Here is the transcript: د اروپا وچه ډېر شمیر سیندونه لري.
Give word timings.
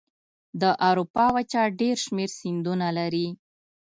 د 0.61 0.63
اروپا 0.89 1.25
وچه 1.35 1.61
ډېر 1.79 1.95
شمیر 2.05 2.29
سیندونه 2.39 2.87
لري. 2.97 3.27